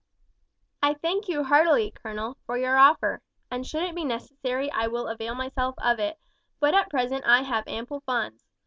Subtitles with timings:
[0.81, 5.07] "I thank you heartily, colonel, for your offer, and should it be necessary I will
[5.07, 6.17] avail myself of it,
[6.59, 8.43] but at present I have ample funds.